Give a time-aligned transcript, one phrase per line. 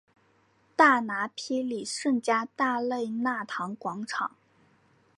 [0.75, 4.35] 大拿坡里圣加大肋纳堂广场。